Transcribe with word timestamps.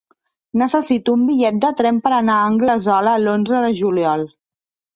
Necessito 0.61 1.13
un 1.17 1.25
bitllet 1.27 1.59
de 1.67 1.71
tren 1.83 2.01
per 2.07 2.13
anar 2.21 2.39
a 2.39 2.49
Anglesola 2.55 3.17
l'onze 3.27 3.63
de 3.69 3.73
juliol. 3.85 4.29